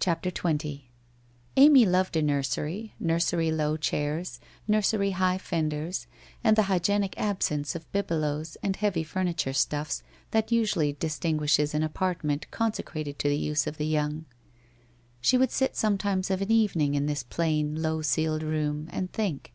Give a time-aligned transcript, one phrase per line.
[0.00, 0.82] CHAPTER XX
[1.56, 6.06] Amy loved a nursery, nursery low chairs, nursery high fen ders
[6.44, 11.82] and the hygienic absence of bibelots and heavy furni ture stuffs that usually distinguishes an
[11.82, 14.26] apartment conse crated to the use of the young.
[15.22, 19.54] She would sit sometimes of an evening in this plain low ceiled room and think.